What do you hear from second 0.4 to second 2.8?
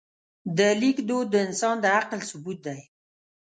د لیک دود د انسان د عقل ثبوت دی.